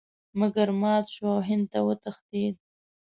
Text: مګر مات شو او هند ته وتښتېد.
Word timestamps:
مګر 0.39 0.67
مات 0.81 1.05
شو 1.13 1.25
او 1.35 1.39
هند 1.47 1.65
ته 1.71 1.79
وتښتېد. 1.87 2.55